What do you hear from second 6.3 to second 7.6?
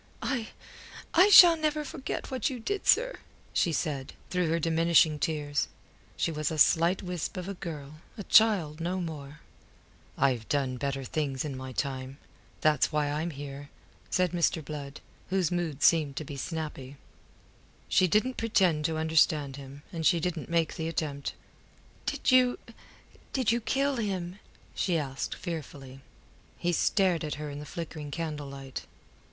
was a slight wisp of a